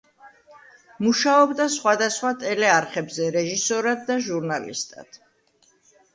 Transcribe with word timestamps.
მუშაობდა 1.07 1.67
სხვადასხვა 1.73 2.31
ტელეარხებზე 2.45 3.29
რეჟისორად 3.37 4.03
და 4.09 4.19
ჟურნალისტად. 4.31 5.23